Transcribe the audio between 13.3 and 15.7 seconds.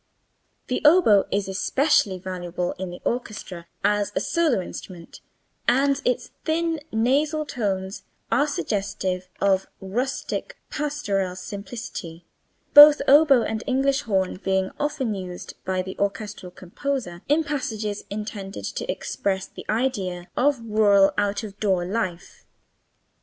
and English horn being often used